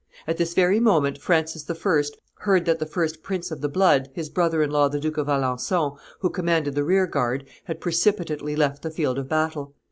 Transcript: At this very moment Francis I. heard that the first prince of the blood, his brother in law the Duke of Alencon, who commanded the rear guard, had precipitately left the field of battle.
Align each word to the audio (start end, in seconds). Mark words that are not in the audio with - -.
At 0.25 0.37
this 0.37 0.55
very 0.55 0.79
moment 0.79 1.19
Francis 1.19 1.69
I. 1.69 1.99
heard 2.39 2.65
that 2.65 2.79
the 2.79 2.87
first 2.87 3.21
prince 3.21 3.51
of 3.51 3.61
the 3.61 3.69
blood, 3.69 4.09
his 4.15 4.29
brother 4.31 4.63
in 4.63 4.71
law 4.71 4.87
the 4.87 4.99
Duke 4.99 5.17
of 5.19 5.27
Alencon, 5.29 5.95
who 6.21 6.31
commanded 6.31 6.73
the 6.73 6.83
rear 6.83 7.05
guard, 7.05 7.45
had 7.65 7.79
precipitately 7.79 8.55
left 8.55 8.81
the 8.81 8.89
field 8.89 9.19
of 9.19 9.29
battle. 9.29 9.75